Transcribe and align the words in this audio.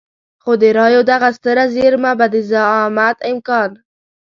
خو 0.43 0.51
د 0.61 0.63
رايو 0.77 1.01
دغه 1.11 1.29
ستره 1.37 1.65
زېرمه 1.75 2.11
به 2.19 2.25
د 2.33 2.35
زعامت 2.51 3.17
امکان. 3.31 3.71